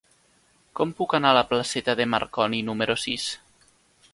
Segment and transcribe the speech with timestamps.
[0.79, 3.29] Com puc anar a la placeta de Marconi número sis?